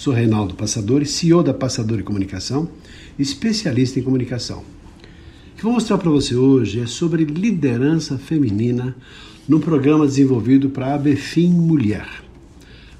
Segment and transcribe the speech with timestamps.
[0.00, 2.66] Sou Reinaldo Passadori, CEO da Passadori Comunicação,
[3.18, 4.60] especialista em comunicação.
[5.52, 8.96] O que vou mostrar para você hoje é sobre liderança feminina
[9.46, 12.08] no programa desenvolvido para a Abefim Mulher.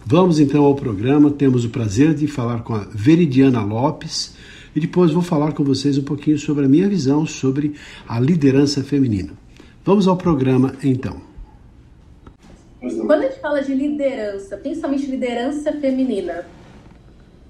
[0.04, 4.34] Vamos então ao programa, temos o prazer de falar com a Veridiana Lopes
[4.76, 8.84] e depois vou falar com vocês um pouquinho sobre a minha visão sobre a liderança
[8.84, 9.32] feminina.
[9.82, 11.16] Vamos ao programa então.
[12.78, 16.44] Quando a gente fala de liderança, principalmente liderança feminina,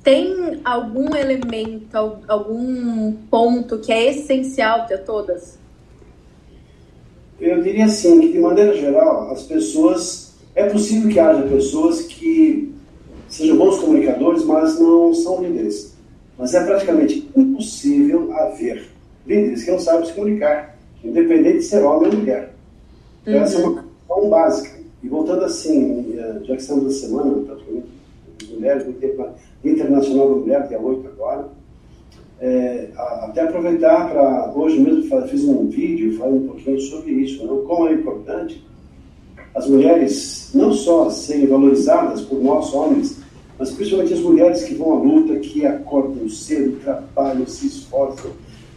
[0.03, 5.59] tem algum elemento, algum ponto que é essencial para todas?
[7.41, 10.31] Eu diria assim, que de maneira geral, as pessoas.
[10.53, 12.75] É possível que haja pessoas que
[13.29, 15.95] sejam bons comunicadores, mas não são líderes.
[16.37, 18.89] Mas é praticamente impossível haver
[19.25, 22.53] líderes que não sabem se comunicar, independente de ser homem ou mulher.
[23.23, 23.43] Então, uhum.
[23.43, 24.81] Essa é uma questão básica.
[25.03, 27.87] E voltando assim, eh, já que estamos na semana, praticamente,
[28.51, 29.27] mulheres, no tempo
[29.65, 31.49] Internacional da Mulher, dia 8 agora.
[32.41, 37.59] É, até aproveitar para, hoje mesmo fiz um vídeo falando um pouquinho sobre isso, não?
[37.67, 38.65] como é importante
[39.55, 43.19] as mulheres não só serem valorizadas por nós homens,
[43.59, 48.31] mas principalmente as mulheres que vão à luta, que acordam cedo, trabalham, se esforçam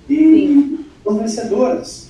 [0.09, 2.09] e são vencedoras.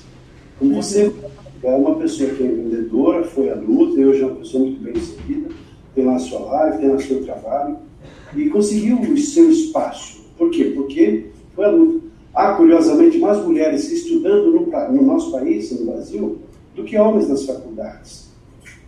[0.57, 1.13] Como você
[1.61, 4.81] é uma pessoa que é vendedora, foi à luta, e hoje é uma pessoa muito
[4.81, 5.49] bem recebida,
[5.95, 7.77] tem lá a sua live, tem lá o seu trabalho,
[8.35, 10.23] e conseguiu o seu espaço.
[10.37, 10.73] Por quê?
[10.75, 11.25] Porque
[11.55, 12.03] foi a luta.
[12.33, 16.39] Há, curiosamente, mais mulheres estudando no, no nosso país, no Brasil,
[16.75, 18.31] do que homens nas faculdades.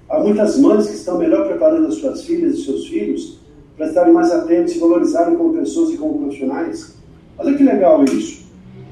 [0.10, 3.40] Há muitas mães que estão melhor preparando as suas filhas e seus filhos
[3.78, 6.96] para estarem mais atentos e valorizarem como pessoas e como profissionais.
[7.38, 8.46] Olha que legal isso,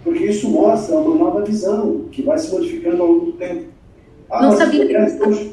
[0.04, 3.66] porque isso mostra uma nova visão que vai se modificando ao longo do tempo.
[4.30, 5.53] Ah, Não sabia que hoje,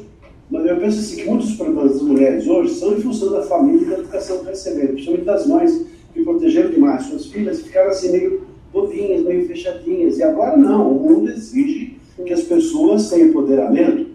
[0.51, 3.81] mas eu penso assim, que muitos problemas das mulheres hoje são em função da família
[3.81, 7.89] e da educação que receberam, principalmente das mães que protegeram demais suas filhas e ficaram
[7.89, 8.41] assim meio
[8.73, 10.17] bobinhas, meio fechadinhas.
[10.17, 14.11] E agora não, o mundo exige que as pessoas tenham empoderamento.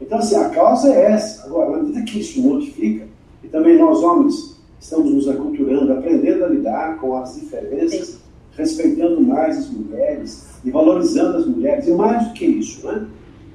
[0.00, 1.46] Então, assim, a causa é essa.
[1.46, 3.06] Agora, na medida que isso modifica,
[3.44, 8.18] e também nós homens estamos nos aculturando, aprendendo a lidar com as diferenças, Sim.
[8.56, 13.06] respeitando mais as mulheres e valorizando as mulheres, e mais do que isso, né?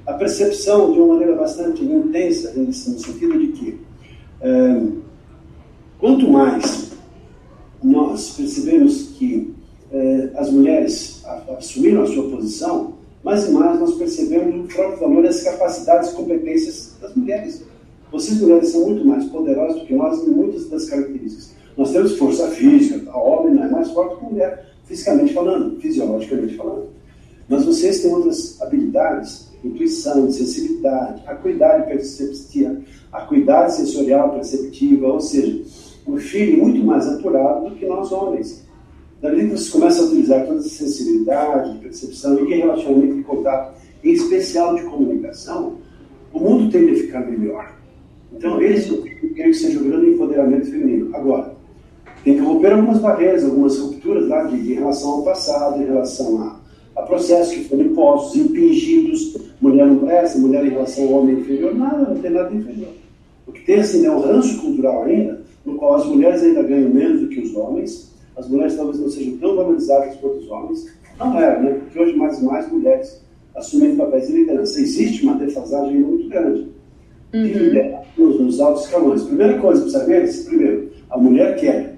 [0.06, 3.80] A percepção de uma maneira bastante intensa, no sentido de que
[4.42, 4.82] é,
[6.00, 6.92] quanto mais
[7.84, 9.54] nós percebemos que
[9.92, 11.24] é, as mulheres
[11.58, 16.16] assumiram a sua posição, mais e mais nós percebemos o próprio valor das capacidades e
[16.16, 17.64] competências das mulheres.
[18.12, 21.54] Vocês mulheres são muito mais poderosas do que nós em muitas das características.
[21.78, 25.80] Nós temos força física, a homem não é mais forte que a mulher, fisicamente falando,
[25.80, 26.88] fisiologicamente falando.
[27.48, 35.62] Mas vocês têm outras habilidades intuição, sensibilidade, acuidade perceptiva, acuidade sensorial perceptiva, ou seja,
[36.08, 38.66] um feeling muito mais apurado do que nós homens.
[39.22, 44.74] Que você começa a utilizar toda essa sensibilidade, percepção e relacionamento de contato, em especial
[44.76, 45.78] de comunicação,
[46.34, 47.76] o mundo tende a ficar melhor.
[48.34, 51.16] Então, esse eu creio que seja o grande empoderamento feminino.
[51.16, 51.54] Agora,
[52.24, 56.42] tem que romper algumas barreiras, algumas rupturas lá de, de relação ao passado, em relação
[56.42, 56.60] a,
[56.96, 61.76] a processos que foram impostos, impingidos, mulher não presta, mulher em relação ao homem inferior,
[61.76, 62.90] nada, não tem nada de inferior.
[63.46, 66.90] O que tem assim é um ranço cultural ainda, no qual as mulheres ainda ganham
[66.90, 70.88] menos do que os homens, as mulheres talvez não sejam tão valorizadas quanto os homens.
[71.20, 71.74] Não era, né?
[71.74, 73.22] Porque hoje mais e mais mulheres
[73.56, 74.80] assumem papéis de liderança.
[74.80, 76.68] Existe uma defasagem muito grande
[77.34, 77.44] uhum.
[77.44, 79.24] liderança nos, nos altos escalões.
[79.24, 81.96] Primeira coisa para saber, primeiro, a mulher quer.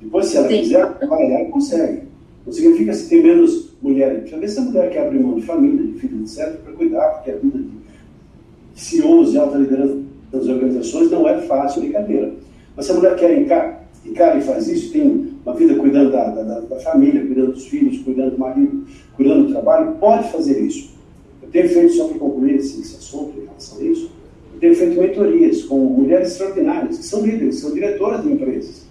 [0.00, 0.58] Depois, se ela Sim.
[0.60, 2.05] quiser, ela consegue.
[2.46, 4.24] Não significa se tem menos mulher.
[4.30, 7.08] Eu ver se a mulher quer abrir mão de família, de filhos, etc., para cuidar,
[7.08, 9.98] porque a vida de CEOs e alta liderança
[10.30, 12.32] das organizações não é fácil, brincadeira.
[12.76, 16.28] Mas se a mulher quer encarar, encara e faz isso, tem uma vida cuidando da,
[16.30, 20.94] da, da, família, cuidando dos filhos, cuidando do marido, cuidando do trabalho, pode fazer isso.
[21.42, 24.10] Eu tenho feito, só para concluir esse, esse assunto em relação a isso,
[24.54, 28.85] eu tenho feito mentorias com mulheres extraordinárias, que são líderes, são diretoras de empresas,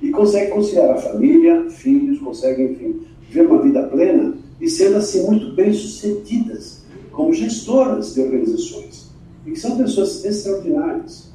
[0.00, 5.26] e conseguem conciliar a família, filhos, conseguem, enfim, viver uma vida plena e sendo assim
[5.26, 9.10] muito bem sucedidas como gestoras de organizações.
[9.44, 11.32] E que são pessoas extraordinárias.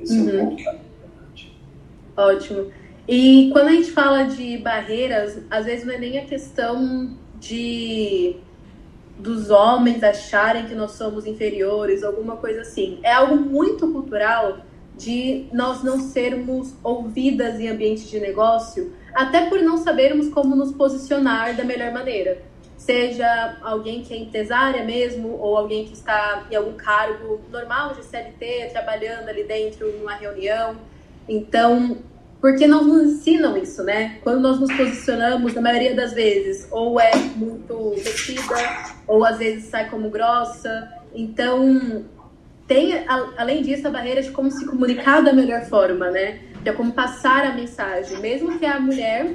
[0.00, 0.28] Esse uhum.
[0.28, 0.44] é um uhum.
[0.46, 1.58] ponto que é importante.
[2.16, 2.66] Ótimo.
[3.08, 8.36] E quando a gente fala de barreiras, às vezes não é nem a questão de
[9.18, 12.98] dos homens acharem que nós somos inferiores, alguma coisa assim.
[13.02, 14.64] É algo muito cultural
[15.02, 20.72] de nós não sermos ouvidas em ambiente de negócio, até por não sabermos como nos
[20.72, 22.40] posicionar da melhor maneira.
[22.76, 28.04] Seja alguém que é empresária mesmo, ou alguém que está em algum cargo normal de
[28.04, 30.76] CLT, trabalhando ali dentro numa reunião.
[31.28, 31.98] Então,
[32.40, 34.18] porque não nos ensinam isso, né?
[34.22, 39.66] Quando nós nos posicionamos, na maioria das vezes, ou é muito metida, ou às vezes
[39.66, 40.88] sai como grossa.
[41.14, 42.04] Então,
[42.72, 43.04] tem,
[43.36, 46.38] além disso, a barreira de como se comunicar da melhor forma, né?
[46.62, 48.18] De como passar a mensagem.
[48.18, 49.30] Mesmo que a mulher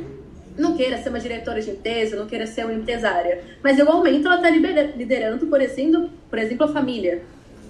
[0.58, 3.44] não queira ser uma diretora de empresa, não queira ser uma empresária.
[3.64, 7.22] Mas, igualmente, ela está liderando, por exemplo, por exemplo, a família,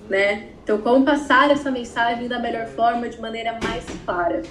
[0.10, 0.48] né?
[0.64, 4.42] Então, como passar essa mensagem da melhor forma, de maneira mais clara.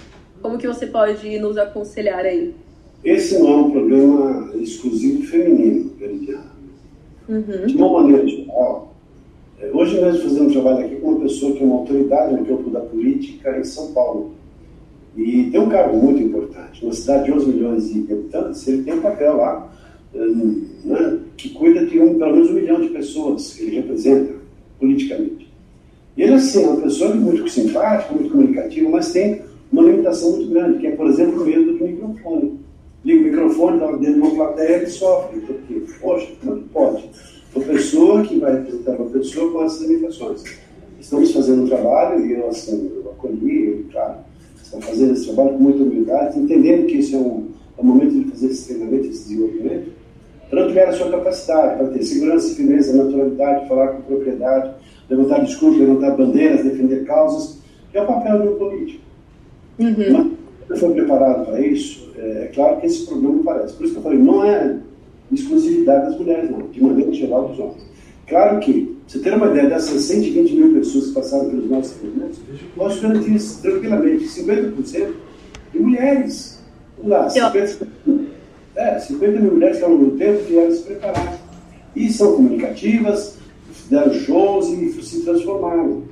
[0.43, 2.55] Como que você pode nos aconselhar aí?
[3.03, 6.57] Esse não é um programa exclusivo feminino, Veridiana.
[7.29, 7.67] Uhum.
[7.67, 8.86] De uma maneira geral,
[9.73, 12.70] hoje nós fazemos um trabalho aqui com uma pessoa que é uma autoridade no campo
[12.70, 14.32] da política em São Paulo.
[15.17, 16.85] E tem um cargo muito importante.
[16.85, 19.73] Uma cidade de 11 milhões de habitantes, ele tem um papel lá
[20.14, 24.35] hum, né, que cuida de um, pelo menos um milhão de pessoas que ele representa
[24.79, 25.47] politicamente.
[26.17, 29.43] E ele, assim, é uma pessoa muito simpática, muito comunicativa, mas tem
[29.73, 32.61] uma limitação muito grande, que é, por exemplo, o medo do microfone.
[33.05, 37.09] Liga o microfone, está dentro de uma plateia, ele sofre, porque, poxa, como pode?
[37.64, 40.44] Pessoa que vai representar uma pessoa com essas limitações.
[41.00, 44.17] Estamos fazendo um trabalho, e eu, assim, eu acolhi, eu, claro,
[44.62, 48.12] estamos fazendo esse trabalho com muita humildade, entendendo que esse é um, é um momento
[48.12, 49.91] de fazer esse treinamento, esse desenvolvimento,
[50.49, 54.75] para ampliar a sua capacidade, para ter segurança, firmeza, naturalidade, falar com propriedade,
[55.09, 57.59] levantar discursos, levantar bandeiras, defender causas,
[57.91, 59.02] que é o papel do político.
[59.79, 60.35] Uhum.
[60.69, 63.75] Mas foi preparado para isso, é, é, claro que esse problema aparece.
[63.75, 64.79] Por isso que eu falei, não é
[65.34, 67.87] exclusividade das mulheres, não, de maneira geral dos homens.
[68.26, 72.40] Claro que, você ter uma ideia dessas 120 mil pessoas que passaram pelos nossos treinamentos,
[72.75, 75.12] posso garantir tranquilamente 50%
[75.73, 76.61] de mulheres.
[77.05, 77.87] Lá, 50,
[78.75, 81.38] é, 50 mil mulheres que ao longo do tempo vieram se preparar.
[81.94, 83.37] E são comunicativas,
[83.88, 86.02] deram shows e se transformaram.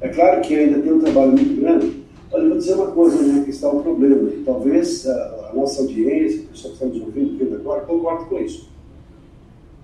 [0.00, 3.22] É claro que ainda tem um trabalho muito grande, Olha, eu vou dizer uma coisa,
[3.22, 4.28] né, que está o problema.
[4.44, 5.12] Talvez a,
[5.54, 8.68] nossa audiência, o pessoal que está nos ouvindo, vendo agora, concorde com isso.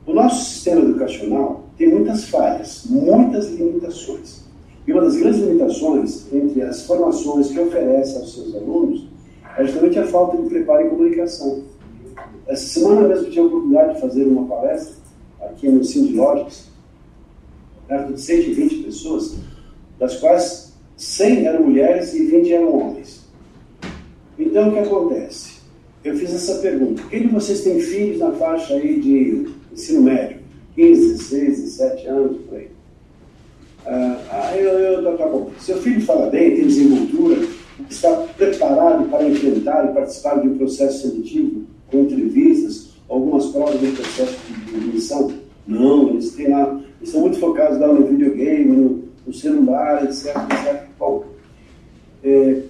[0.06, 4.44] O nosso sistema educacional tem muitas falhas, muitas limitações.
[4.86, 9.06] E uma das grandes limitações entre as formações que oferece aos seus alunos
[9.56, 11.62] é justamente a falta de preparo em comunicação.
[12.46, 14.94] Essa semana mesmo tive a oportunidade de fazer uma palestra
[15.42, 16.68] aqui no Cindy Logics,
[17.86, 19.36] perto de 120 pessoas,
[19.98, 23.20] das quais 100 eram mulheres e 20 eram homens.
[24.38, 25.49] Então, o que acontece?
[26.02, 27.02] Eu fiz essa pergunta.
[27.10, 30.38] Quem de vocês tem filhos na faixa aí de ensino médio?
[30.74, 32.68] 15, 16, 17 anos, por aí.
[33.86, 35.50] Ah, eu, eu, tá, tá bom.
[35.58, 37.46] Seu filho fala bem, tem desenvoltura,
[37.88, 43.94] está preparado para enfrentar e participar de um processo seletivo, com entrevistas, algumas provas do
[43.94, 44.38] processo
[44.68, 45.32] de admissão?
[45.66, 50.34] Não, eles têm lá, eles estão muito focados lá no videogame, no, no celular, etc,
[50.36, 50.82] etc.
[50.98, 51.24] Bom,
[52.22, 52.62] é,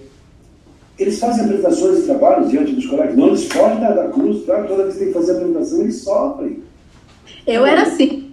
[1.03, 4.63] eles fazem apresentações de trabalho diante dos colegas, não, eles fogem da, da cruz, tá?
[4.63, 6.59] toda vez que tem que fazer apresentação, eles sofrem.
[7.47, 8.31] Eu era assim.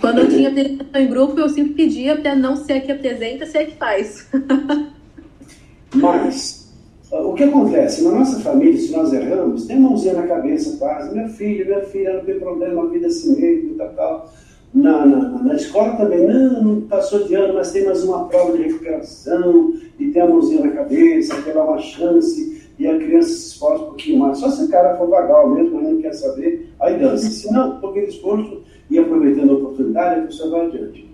[0.00, 3.46] Quando eu tinha apresentação em grupo, eu sempre pedia para não ser a que apresenta,
[3.46, 4.28] ser a que faz.
[5.94, 6.72] Mas,
[7.10, 8.02] o que acontece?
[8.02, 11.12] Na nossa família, se nós erramos, tem mãozinha na cabeça, quase.
[11.12, 14.32] Minha filha, minha filha, não tem problema, a vida é assim mesmo, tal, tal
[14.74, 18.56] na, na, na, escola também, não, não passou de ano, mas tem mais uma prova
[18.56, 23.28] de recuperação, e tem a mãozinha na cabeça, quer dar uma chance, e a criança
[23.28, 24.38] se esforça um pouquinho mais.
[24.38, 27.28] Só se o cara for vagal mesmo, mas não quer saber, aí dança.
[27.30, 31.08] Se não, de esforço e aproveitando a oportunidade, a pessoa vai adiante.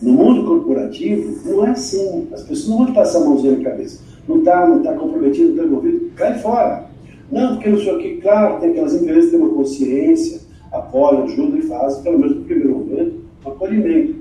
[0.00, 2.28] No mundo corporativo, não é assim.
[2.32, 4.02] As pessoas não vão passar a mãozinha na cabeça.
[4.28, 6.86] Não está não tá comprometido, não está envolvido, cai fora.
[7.30, 10.40] Não, porque não sei o que, claro, tem aquelas empresas que têm uma consciência,
[10.72, 14.14] apoiam, ajudam e fazem, pelo menos no primeiro momento, um acolhimento.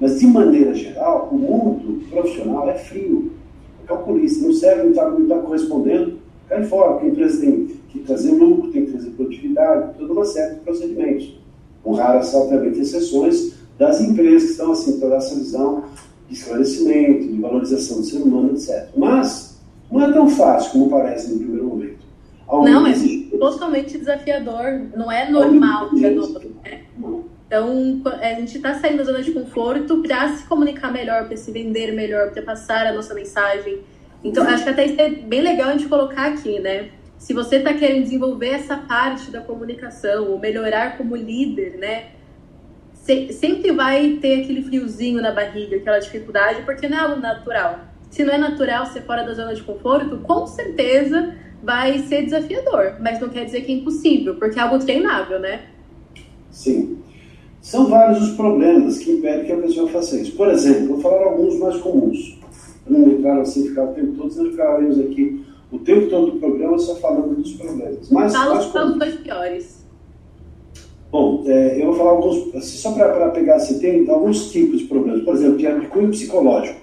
[0.00, 3.32] Mas, de maneira geral, o mundo profissional é frio,
[3.82, 7.98] é calculista, não serve, não está tá correspondendo, cai fora, porque a empresa tem que
[8.00, 11.38] trazer lucro, tem que trazer produtividade, toda uma série de procedimentos.
[11.82, 15.84] Com raras, obviamente, exceções das empresas que estão assim, toda essa visão
[16.28, 18.88] de esclarecimento, de valorização do ser humano, etc.
[18.96, 19.58] Mas
[19.90, 22.06] não é tão fácil como parece no primeiro momento.
[22.48, 22.90] Não, é
[23.38, 26.82] totalmente desafiador, não é normal de adulto, né?
[27.46, 31.52] Então, a gente está saindo da zona de conforto para se comunicar melhor, para se
[31.52, 33.80] vender melhor, para passar a nossa mensagem.
[34.24, 36.90] Então, acho que até isso é bem legal a gente colocar aqui, né?
[37.18, 42.08] Se você está querendo desenvolver essa parte da comunicação, ou melhorar como líder, né?
[43.30, 47.80] sempre vai ter aquele friozinho na barriga, aquela dificuldade, porque não é algo natural.
[48.10, 52.94] Se não é natural ser fora da zona de conforto, com certeza vai ser desafiador,
[53.00, 55.62] mas não quer dizer que é impossível, porque é algo treinável, né?
[56.50, 56.98] Sim.
[57.60, 60.36] São vários os problemas que impedem que a pessoa faça isso.
[60.36, 62.38] Por exemplo, vou falar alguns mais comuns.
[62.84, 66.38] Para não entrar assim, ficar o tempo todo, senão ficaremos aqui o tempo todo do
[66.38, 68.08] programa só falando dos problemas.
[68.08, 69.84] Mas, Fala os dois piores.
[71.10, 74.84] Bom, é, eu vou falar alguns, assim, só para pegar, assim, tem alguns tipos de
[74.86, 75.22] problemas.
[75.22, 76.80] Por exemplo, de cunho psicológico.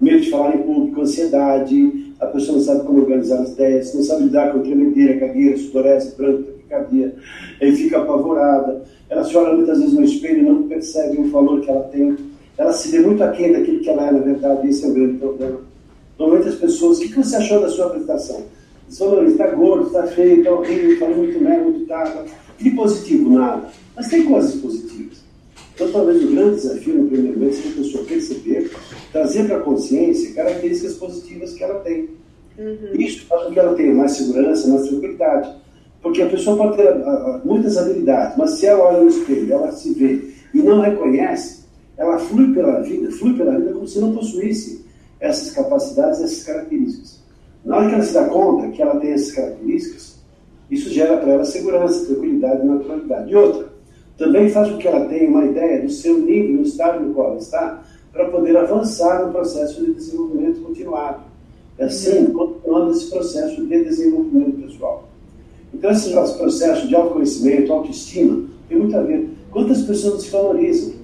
[0.00, 4.02] Medo de falar em público, ansiedade, a pessoa não sabe como organizar as ideias, não
[4.02, 7.14] sabe lidar com tremedeira, gagueira, sudorese, branco, taquicardia,
[7.60, 8.82] aí fica apavorada.
[9.08, 12.16] Ela olha muitas vezes no espelho e não percebe o valor que ela tem.
[12.56, 15.18] Ela se vê muito aquém daquilo que ela é, na verdade, esse é o grande
[15.18, 15.60] problema.
[16.18, 18.42] Normalmente as pessoas, o que, você achou da sua apresentação?
[18.90, 23.68] Falou, está gordo, está feio, está horrível, está muito merda, muito tarde de positivo, nada.
[23.94, 24.97] Mas tem coisas positivas.
[25.78, 28.70] Então, talvez o grande desafio, no primeiro momento, seja a pessoa perceber,
[29.12, 32.08] trazer para a consciência características positivas que ela tem.
[32.58, 32.94] Uhum.
[32.98, 35.54] Isso faz com que ela tenha mais segurança, mais tranquilidade.
[36.02, 39.70] Porque a pessoa pode ter uh, muitas habilidades, mas se ela olha no espelho, ela
[39.70, 40.20] se vê
[40.52, 41.64] e não reconhece,
[41.96, 44.84] ela flui pela vida, flui pela vida como se não possuísse
[45.20, 47.22] essas capacidades, essas características.
[47.64, 50.18] Na hora que ela se dá conta que ela tem essas características,
[50.68, 53.30] isso gera para ela segurança, tranquilidade e naturalidade.
[53.30, 53.67] E outra,
[54.18, 57.28] também faz com que ela tenha uma ideia do seu nível, no estado no qual
[57.28, 57.82] ela está,
[58.12, 61.20] para poder avançar no processo de desenvolvimento continuado.
[61.78, 62.32] É assim, uhum.
[62.32, 65.08] continuando esse processo de desenvolvimento pessoal.
[65.72, 69.30] Então, esse processo de autoconhecimento, autoestima, tem muito a ver.
[69.52, 70.94] Quantas pessoas se valorizam?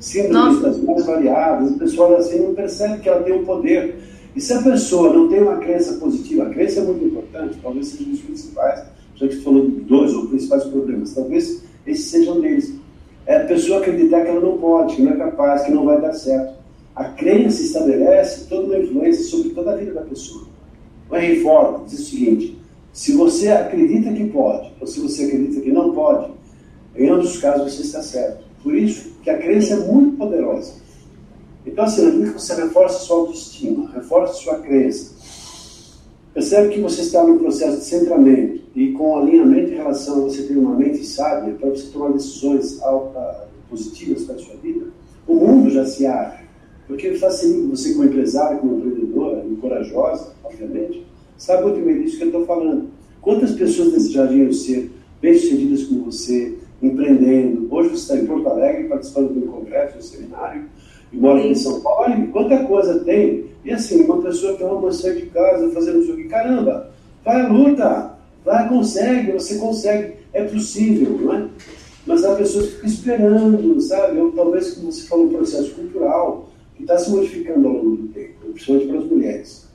[0.00, 3.96] Síndromes das mais variadas, o pessoal assim não percebe que ela tem um poder.
[4.34, 7.88] E se a pessoa não tem uma crença positiva, a crença é muito importante, talvez
[7.88, 12.40] seja um dos principais já que falou de dois ou principais problemas, talvez esses sejam
[12.40, 12.72] deles.
[13.26, 16.00] É a pessoa acreditar que ela não pode, que não é capaz, que não vai
[16.00, 16.56] dar certo.
[16.94, 20.44] A crença estabelece toda uma influência sobre toda a vida da pessoa.
[21.10, 22.58] O Henry Ford diz o seguinte:
[22.92, 26.30] se você acredita que pode, ou se você acredita que não pode,
[26.96, 28.44] em ambos os casos você está certo.
[28.62, 30.74] Por isso que a crença é muito poderosa.
[31.66, 35.18] Então, assim, na que você reforça sua autoestima, reforça sua crença,
[36.38, 40.44] Percebe que você está num processo de centramento e com alinhamento em relação a você
[40.44, 42.80] ter uma mente sábia para você tomar decisões
[43.68, 44.86] positivas para a sua vida,
[45.26, 46.46] o mundo já se abre.
[46.86, 51.04] Porque facilita você, como empresário, como empreendedora, e corajosa, obviamente,
[51.36, 52.88] sabe muito bem disso que eu estou falando.
[53.20, 57.66] Quantas pessoas desejariam ser bem-sucedidas como você, empreendendo?
[57.74, 60.64] Hoje você está em Porto Alegre, participando de um congresso, de um seminário,
[61.12, 62.04] e mora em São Paulo.
[62.04, 66.12] Olha quanta coisa tem e assim, uma pessoa que ama sair de casa, fazendo isso
[66.12, 66.90] aqui, caramba,
[67.24, 68.17] vai à luta,
[68.48, 71.48] vai, consegue, você consegue, é possível, não é?
[72.06, 74.18] Mas há pessoas que ficam esperando, sabe?
[74.18, 78.08] Ou talvez, como você falou, um processo cultural que está se modificando ao longo do
[78.08, 79.68] tempo, principalmente para as mulheres.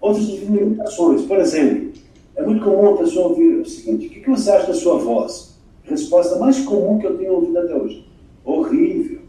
[0.00, 1.92] Outras limitações, por exemplo,
[2.34, 5.56] é muito comum a pessoa ouvir o seguinte: o que você acha da sua voz?
[5.84, 8.04] Resposta mais comum que eu tenho ouvido até hoje:
[8.44, 9.20] horrível,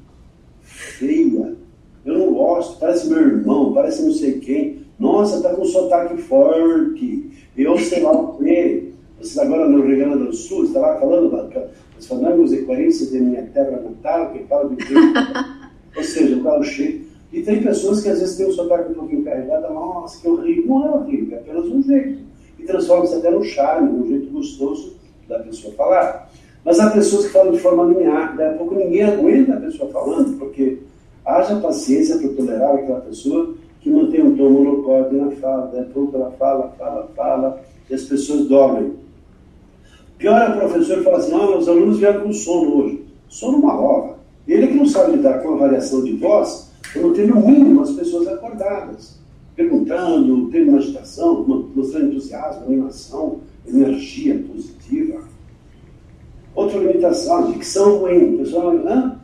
[0.62, 1.56] feia,
[2.04, 4.88] eu não gosto, parece meu irmão, parece não sei quem.
[4.98, 7.37] Nossa, tá com um sotaque forte.
[7.58, 8.92] Eu sei lá o quê.
[9.20, 11.34] Você agora no Rio Grande do Sul, está lá falando
[11.98, 14.76] os fanangos e coerências de minha terra natal, que fala de
[15.98, 17.08] Ou seja, tá o cheio.
[17.34, 20.68] E tem pessoas que às vezes têm um sotaque um pouquinho carregado, nossa, que horrível.
[20.68, 22.20] Não é horrível, é apenas um jeito.
[22.60, 24.96] E transforma-se até no charme, num jeito gostoso
[25.28, 26.30] da pessoa falar.
[26.64, 29.90] Mas há pessoas que falam de forma linear, daí a pouco ninguém aguenta a pessoa
[29.90, 30.78] falando, porque
[31.28, 33.54] Haja paciência para tolerar aquela pessoa
[33.88, 35.88] que mantém um tom monocórdio na fala, né?
[36.14, 38.94] ela fala, fala, fala, e as pessoas dormem.
[40.18, 43.06] Pior é o professor que fala assim, não, os alunos vieram com sono hoje.
[43.30, 44.18] Sono uma hora.
[44.48, 47.92] Ele que não sabe lidar com a variação de voz, não tenho no mínimo as
[47.92, 49.20] pessoas acordadas,
[49.56, 55.22] perguntando, tendo uma agitação, mostrando entusiasmo, animação, energia positiva.
[56.56, 58.36] Outra limitação, dicção ruim.
[58.36, 59.18] O pessoal, ah,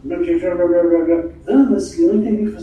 [1.70, 2.54] mas que não entendi.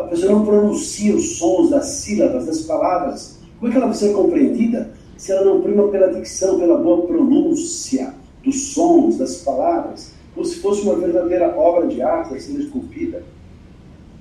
[0.00, 3.38] A pessoa não pronuncia os sons das sílabas, das palavras.
[3.58, 7.06] Como é que ela vai ser compreendida se ela não prima pela dicção, pela boa
[7.06, 12.58] pronúncia dos sons, das palavras, como se fosse uma verdadeira obra de arte a ser
[12.58, 13.22] esculpida?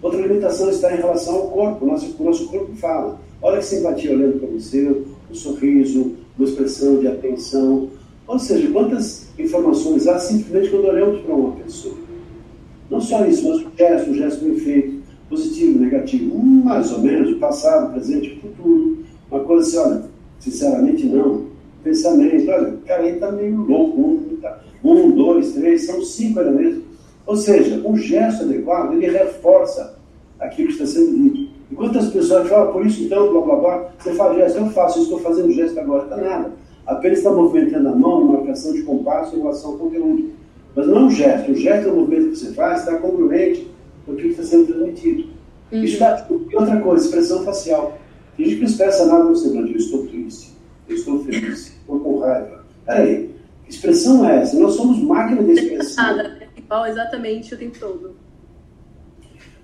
[0.01, 1.86] Outra limitação está em relação ao corpo.
[1.86, 3.19] O nosso, o nosso corpo fala.
[3.41, 4.86] Olha que simpatia olhando para você,
[5.31, 7.89] um sorriso, uma expressão de atenção,
[8.27, 11.95] ou seja, quantas informações há simplesmente quando olhamos para uma pessoa.
[12.89, 14.99] Não só isso, mas o gesto, o gesto bem feito,
[15.29, 18.98] positivo, negativo, mais ou menos, passado, presente, futuro.
[19.29, 20.03] Uma coisa assim, olha,
[20.39, 21.48] sinceramente não.
[21.83, 24.01] Pensamento, olha, o cara aí está meio louco.
[24.01, 26.83] Um, tá, um, dois, três, são cinco elementos.
[27.25, 29.98] Ou seja, um gesto adequado, ele reforça
[30.39, 31.50] aquilo que está sendo dito.
[31.71, 34.69] Enquanto as pessoas falam, ah, por isso então, blá blá blá, você fala gesto, eu
[34.71, 36.51] faço, estou fazendo gesto agora, está nada.
[36.88, 40.31] Apenas está movimentando a mão, marcação de compasso em relação ao conteúdo.
[40.75, 43.67] Mas não é um gesto, o gesto é o movimento que você faz, está congruente
[44.13, 45.29] aquilo que está sendo transmitido.
[45.71, 45.83] Uhum.
[45.83, 47.97] Isso dá, e outra coisa, expressão facial.
[48.35, 50.53] Tem gente que não expressa nada no semblante, eu estou triste,
[50.87, 52.65] eu estou feliz, estou com raiva.
[52.85, 53.29] Peraí,
[53.65, 54.59] que expressão é essa?
[54.59, 56.03] Nós somos máquina de expressão.
[56.03, 58.15] Nada, é igual exatamente o tempo todo.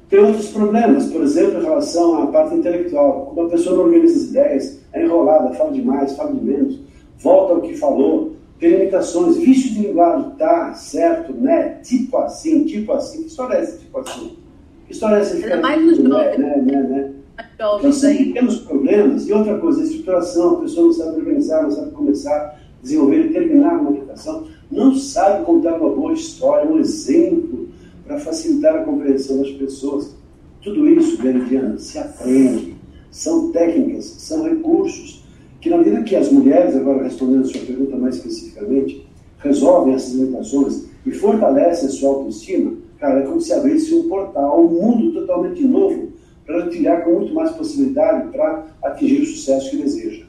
[0.09, 3.31] Tem outros problemas, por exemplo, em relação à parte intelectual.
[3.33, 6.79] Quando a pessoa não organiza as ideias, é enrolada, fala demais, fala de menos,
[7.17, 12.91] volta ao que falou, tem limitações, vício de linguagem, tá, certo, né, tipo assim, tipo
[12.93, 13.23] assim.
[13.23, 14.37] Que história é essa, tipo assim?
[14.85, 15.35] Que história é essa?
[15.35, 16.37] Ainda mais nos jovens.
[16.37, 17.13] Né, né, né,
[17.53, 19.27] Então, são pequenos problemas.
[19.27, 23.33] E outra coisa, a estruturação, a pessoa não sabe organizar, não sabe começar, desenvolver e
[23.33, 27.67] terminar uma educação, não sabe contar uma boa história, um exemplo
[28.05, 30.15] para facilitar a compreensão das pessoas.
[30.61, 32.75] Tudo isso, Veridiana, se aprende.
[33.11, 35.24] São técnicas, são recursos
[35.65, 39.03] que, na medida que as mulheres, agora respondendo a sua pergunta mais especificamente,
[39.39, 44.63] resolvem essas limitações e fortalecem a sua autoestima, cara, é como se abrisse um portal,
[44.63, 46.13] um mundo totalmente novo
[46.45, 50.25] para trilhar com muito mais possibilidade para atingir o sucesso que deseja.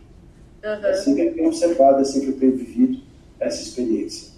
[0.64, 0.71] Uhum.
[0.71, 2.99] É assim que eu tenho observado, é assim que eu tenho vivido
[3.38, 4.33] essa experiência.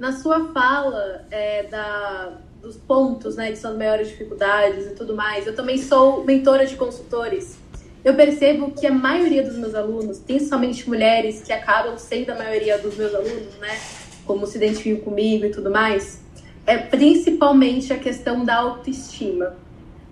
[0.00, 5.14] Na sua fala é, da, dos pontos, né, que são as maiores dificuldades e tudo
[5.14, 5.46] mais.
[5.46, 7.56] Eu também sou mentora de consultores.
[8.04, 12.76] Eu percebo que a maioria dos meus alunos, principalmente mulheres que acabam sendo a maioria
[12.76, 13.78] dos meus alunos, né,
[14.26, 16.20] como se identificam comigo e tudo mais,
[16.66, 19.56] é principalmente a questão da autoestima.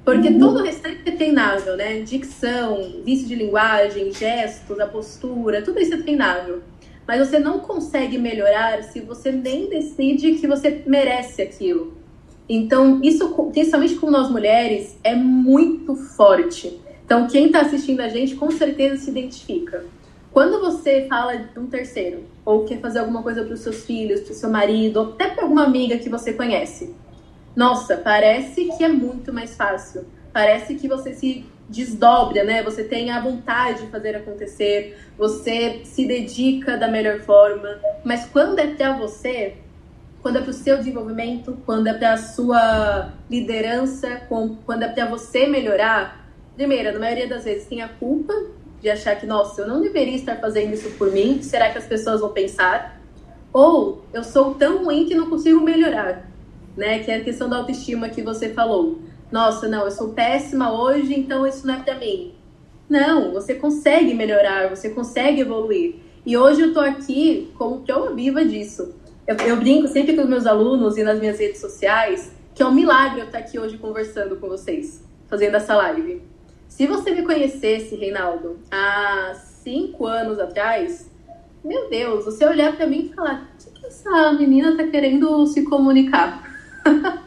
[0.05, 0.39] Porque uhum.
[0.39, 2.01] todo o restante é treinável, né?
[2.01, 6.61] Dicção, vício de linguagem, gestos, a postura, tudo isso é treinável.
[7.07, 11.97] Mas você não consegue melhorar se você nem decide que você merece aquilo.
[12.49, 16.81] Então, isso, principalmente com nós mulheres, é muito forte.
[17.05, 19.85] Então, quem está assistindo a gente, com certeza se identifica.
[20.33, 24.21] Quando você fala de um terceiro, ou quer fazer alguma coisa para os seus filhos,
[24.21, 26.95] para o seu marido, ou até para alguma amiga que você conhece,
[27.55, 30.07] nossa, parece que é muito mais fácil.
[30.33, 32.63] Parece que você se desdobra, né?
[32.63, 37.79] Você tem a vontade de fazer acontecer, você se dedica da melhor forma.
[38.03, 39.57] Mas quando é para você,
[40.23, 45.07] quando é para o seu desenvolvimento, quando é para a sua liderança, quando é para
[45.07, 46.22] você melhorar,
[46.55, 48.35] primeiro, na maioria das vezes tem a culpa
[48.81, 51.87] de achar que, nossa, eu não deveria estar fazendo isso por mim, será que as
[51.87, 53.01] pessoas vão pensar?
[53.53, 56.29] Ou eu sou tão ruim que não consigo melhorar,
[56.77, 56.99] né?
[57.01, 58.99] Que é a questão da autoestima que você falou.
[59.31, 62.35] Nossa, não, eu sou péssima hoje, então isso não é para mim.
[62.89, 65.97] Não, você consegue melhorar, você consegue evoluir.
[66.25, 68.95] E hoje eu tô aqui como prova viva disso
[69.27, 72.67] eu, eu, brinco sempre com os meus alunos e nas minhas redes sociais que é
[72.67, 76.21] um milagre eu estar aqui hoje conversando com vocês, fazendo essa live.
[76.73, 81.07] Se você me conhecesse, Reinaldo, há cinco anos atrás,
[81.63, 85.47] meu Deus, você olhar para mim e falar: o que, que essa menina tá querendo
[85.47, 86.43] se comunicar?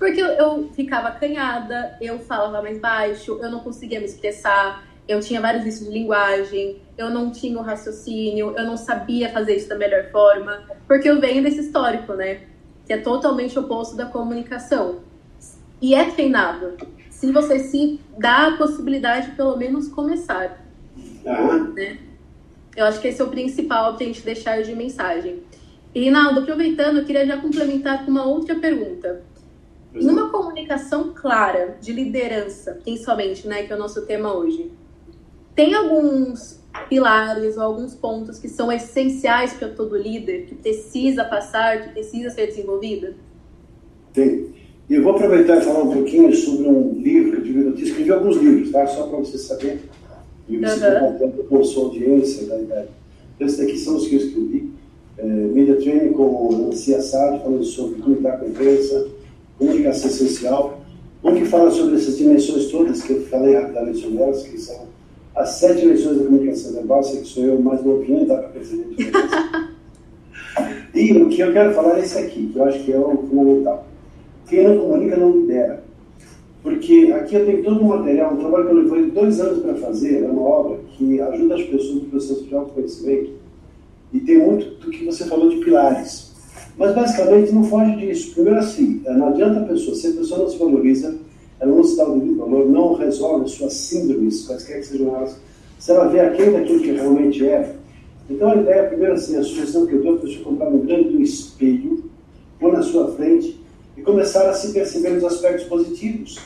[0.00, 5.20] Porque eu, eu ficava acanhada, eu falava mais baixo, eu não conseguia me expressar, eu
[5.20, 9.68] tinha vários vícios de linguagem, eu não tinha o raciocínio, eu não sabia fazer isso
[9.68, 12.40] da melhor forma, porque eu venho desse histórico, né?
[12.86, 15.00] Que é totalmente oposto da comunicação.
[15.80, 16.74] E é treinável.
[17.18, 20.64] Se você se dá a possibilidade de pelo menos começar.
[21.74, 21.98] Né?
[22.76, 25.42] Eu acho que esse é o principal para a gente deixar de mensagem.
[25.92, 29.20] E, Rinaldo, aproveitando, eu queria já complementar com uma outra pergunta.
[29.92, 34.70] Numa comunicação clara, de liderança, principalmente, né, que é o nosso tema hoje,
[35.56, 41.82] tem alguns pilares ou alguns pontos que são essenciais para todo líder, que precisa passar,
[41.82, 43.16] que precisa ser desenvolvida?
[44.12, 44.54] Tem.
[44.88, 48.36] E eu vou aproveitar e falar um pouquinho sobre um livro que eu escrevi alguns
[48.38, 48.86] livros, tá?
[48.86, 49.82] Só para você saber.
[50.48, 51.30] E você uhum.
[51.48, 52.88] com a sua audiência da idade.
[53.38, 54.72] Esses daqui são os que eu escrevi.
[55.18, 59.08] É, Media Training com Nancy Assad, falando sobre como lidar com a imprensa,
[59.58, 60.80] comunicação essencial.
[61.22, 64.86] Um que fala sobre essas dimensões todas que eu falei rapidamente sobre elas, que são
[65.34, 68.96] as sete eleições da comunicação verbal, sei que sou eu mais novinho, dá para presidente.
[70.94, 73.16] e o que eu quero falar é esse aqui, que eu acho que é o
[73.28, 73.87] fundamental.
[74.48, 75.84] Quem não comunica não lidera.
[76.62, 79.74] Porque aqui eu tenho todo um material, um trabalho que eu levei dois anos para
[79.76, 83.30] fazer, é uma obra que ajuda as pessoas no processo de autoconhecimento.
[84.12, 86.32] E tem muito do que você falou de pilares.
[86.76, 88.34] Mas basicamente não foge disso.
[88.34, 91.16] Primeiro assim, não adianta a pessoa, se a pessoa não se valoriza,
[91.60, 95.36] ela não se dá o devido valor, não resolve suas síndromes, quaisquer que sejam elas,
[95.78, 97.74] se ela vê aquele daquilo que realmente é.
[98.30, 101.20] Então a ideia, primeiro assim, a sugestão que eu dou é você comprar um grande
[101.22, 102.04] espelho,
[102.60, 103.57] pôr na sua frente
[103.98, 106.38] e começar a se perceber os aspectos positivos.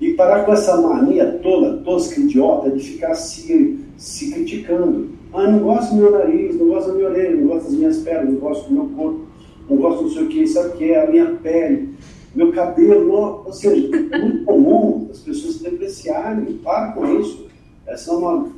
[0.00, 5.10] E parar com essa mania toda, tosca, idiota, de ficar se, se criticando.
[5.32, 7.98] Ah, não gosto do meu nariz, não gosto da minha orelha, não gosto das minhas
[7.98, 9.26] pernas, não gosto do meu corpo,
[9.70, 11.94] não gosto do sei o que, sabe o que é, a minha pele,
[12.34, 17.46] meu cabelo, não, ou seja, é muito comum as pessoas se depreciarem, para com isso.
[17.86, 18.50] Essa é uma.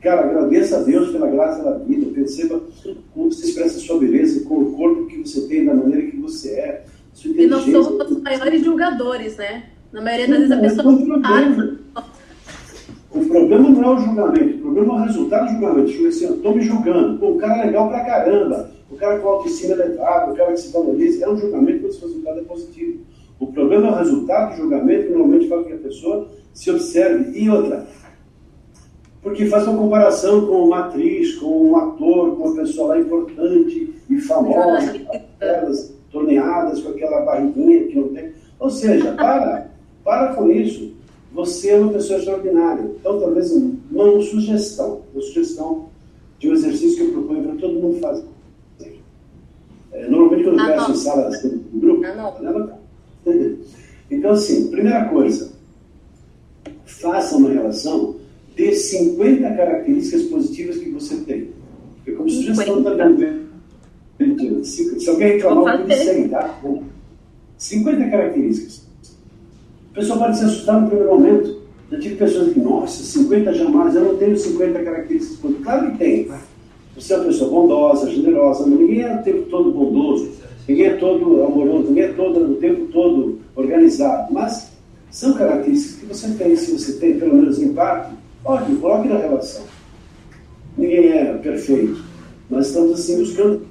[0.00, 2.60] Cara, agradeça a Deus pela graça da vida, perceba
[3.12, 6.16] como você expressa a sua beleza, com o corpo que você tem, da maneira que
[6.18, 6.83] você é.
[7.24, 9.64] E nós somos os maiores julgadores, né?
[9.92, 11.78] Na maioria das vezes a pessoa não sabe.
[13.10, 15.90] O problema não é o julgamento, o problema é o resultado do julgamento.
[15.90, 17.18] Tipo assim, eu estou me julgando.
[17.18, 20.60] Pô, o cara é legal pra caramba, o cara com autoestima elevada, o cara que
[20.60, 21.24] se valoriza.
[21.24, 23.00] É um julgamento quando o resultado é positivo.
[23.38, 26.70] O problema é o resultado do julgamento, que normalmente faz com que a pessoa se
[26.70, 27.38] observe.
[27.38, 27.86] E outra,
[29.24, 33.94] porque faz uma comparação com uma atriz, com um ator, com uma pessoa lá importante
[34.10, 34.92] e famosa,
[35.40, 38.32] aquelas torneadas, com aquela barriguinha que não tem.
[38.60, 39.68] Ou seja, para,
[40.04, 40.94] para com isso.
[41.32, 42.84] Você é uma pessoa extraordinária.
[43.00, 43.50] Então, talvez
[43.90, 45.88] uma sugestão, uma sugestão
[46.38, 48.24] de um exercício que eu proponho para todo mundo fazer.
[49.92, 52.78] É, normalmente, quando eu peço em sala assim, em grupo, não.
[54.10, 55.52] Então, assim, primeira coisa,
[56.84, 58.16] faça uma relação
[58.54, 61.48] de 50 características positivas que você tem.
[61.96, 63.43] Porque como sugestão também,
[64.64, 66.60] se alguém reclamar, eu disse 100, tá?
[67.58, 68.86] 50 características.
[69.92, 71.62] A pessoa pode se assustar no primeiro momento.
[71.90, 75.54] Eu tive pessoas que, nossa, 50 jamais, eu não tenho 50 características.
[75.62, 76.28] Claro que tem.
[76.96, 80.30] Você é uma pessoa bondosa, generosa, mas ninguém é o tempo todo bondoso,
[80.68, 84.32] ninguém é todo amoroso, ninguém é todo, o tempo todo organizado.
[84.32, 84.72] Mas
[85.10, 86.56] são características que você tem.
[86.56, 89.62] Se você tem pelo menos empate, olha, coloque na relação.
[90.76, 92.13] Ninguém é perfeito.
[92.50, 93.62] Nós estamos assim buscando.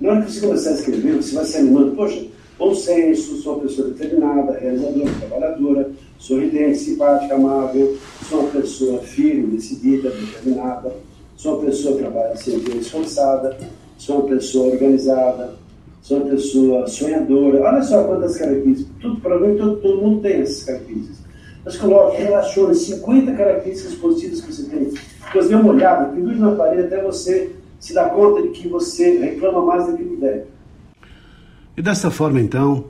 [0.00, 1.92] Na hora que você começar a escrever, você vai se animando.
[1.92, 2.24] Poxa,
[2.58, 7.96] bom senso, sou uma pessoa determinada, realizadora, trabalhadora, sorridente, simpática, amável,
[8.28, 10.92] sou uma pessoa firme, decidida, determinada,
[11.36, 13.56] sou uma pessoa que trabalha sempre esforçada,
[13.96, 15.54] sou uma pessoa organizada,
[16.02, 17.62] sou uma pessoa sonhadora.
[17.62, 18.92] Olha só quantas características.
[19.00, 21.16] Tudo, provavelmente todo, todo mundo tem essas características.
[21.64, 24.92] Mas coloque, relacione 50 características positivas que você tem.
[25.24, 27.55] Depois dê uma olhada, pendure na parede até você
[27.86, 30.46] se dar conta de que você reclama mais do que deve.
[31.76, 32.86] E dessa forma, então,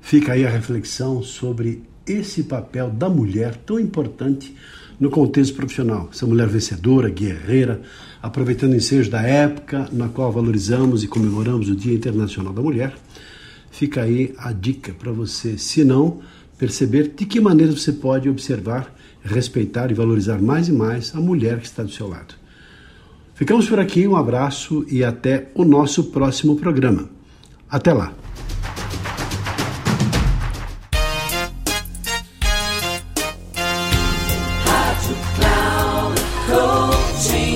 [0.00, 4.52] fica aí a reflexão sobre esse papel da mulher tão importante
[4.98, 6.08] no contexto profissional.
[6.12, 7.82] Essa mulher vencedora, guerreira,
[8.20, 12.94] aproveitando o ensejo da época na qual valorizamos e comemoramos o Dia Internacional da Mulher,
[13.70, 16.18] fica aí a dica para você, se não,
[16.58, 21.60] perceber de que maneira você pode observar, respeitar e valorizar mais e mais a mulher
[21.60, 22.41] que está do seu lado.
[23.34, 27.08] Ficamos por aqui, um abraço e até o nosso próximo programa.
[27.68, 28.12] Até lá!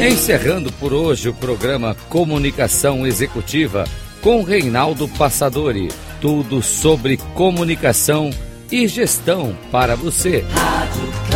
[0.01, 3.85] Encerrando por hoje o programa Comunicação Executiva
[4.21, 5.89] com Reinaldo Passadori.
[6.21, 8.31] Tudo sobre comunicação
[8.71, 10.45] e gestão para você.
[10.51, 11.36] Rádio